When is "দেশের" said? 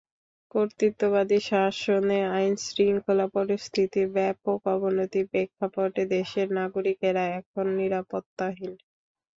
6.15-6.47